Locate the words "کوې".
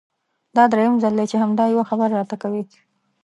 2.41-2.63